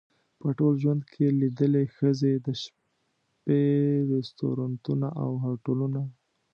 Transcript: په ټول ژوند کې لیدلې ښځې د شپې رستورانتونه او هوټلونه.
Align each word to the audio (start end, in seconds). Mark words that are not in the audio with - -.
په 0.39 0.47
ټول 0.57 0.73
ژوند 0.83 1.01
کې 1.13 1.25
لیدلې 1.39 1.85
ښځې 1.97 2.33
د 2.45 2.47
شپې 2.63 3.63
رستورانتونه 4.11 5.07
او 5.23 5.31
هوټلونه. 5.45 6.01